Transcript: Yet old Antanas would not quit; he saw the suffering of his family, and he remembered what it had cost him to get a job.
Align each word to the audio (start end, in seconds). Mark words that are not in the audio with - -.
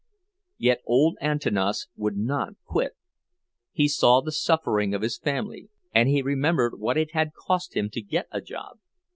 Yet 0.57 0.81
old 0.87 1.15
Antanas 1.21 1.87
would 1.95 2.17
not 2.17 2.53
quit; 2.65 2.93
he 3.71 3.87
saw 3.87 4.19
the 4.19 4.31
suffering 4.31 4.95
of 4.95 5.03
his 5.03 5.19
family, 5.19 5.69
and 5.93 6.09
he 6.09 6.23
remembered 6.23 6.79
what 6.79 6.97
it 6.97 7.11
had 7.13 7.33
cost 7.35 7.75
him 7.75 7.87
to 7.91 8.01
get 8.01 8.25
a 8.31 8.41
job. 8.41 8.79